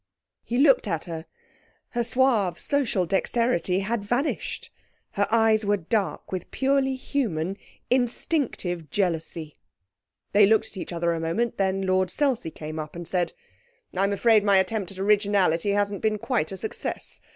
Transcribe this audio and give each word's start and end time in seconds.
He 0.43 0.57
looked 0.57 0.87
at 0.87 1.05
her. 1.05 1.27
Her 1.89 2.03
suave 2.03 2.57
social 2.59 3.05
dexterity 3.05 3.81
had 3.81 4.03
vanished. 4.03 4.71
Her 5.11 5.27
eyes 5.29 5.63
were 5.63 5.77
dark 5.77 6.31
with 6.31 6.49
purely 6.49 6.95
human 6.95 7.55
instinctive 7.91 8.89
jealousy. 8.89 9.57
They 10.31 10.47
looked 10.47 10.65
at 10.69 10.77
each 10.77 10.91
other 10.91 11.13
a 11.13 11.19
moment, 11.19 11.57
then 11.57 11.83
Lord 11.83 12.09
Selsey 12.09 12.49
came 12.49 12.79
up 12.79 12.95
and 12.95 13.07
said 13.07 13.33
'I'm 13.95 14.11
afraid 14.11 14.43
my 14.43 14.57
attempt 14.57 14.89
at 14.89 14.97
originality 14.97 15.69
hasn't 15.69 16.01
been 16.01 16.17
quite 16.17 16.51
a 16.51 16.57
success. 16.57 17.21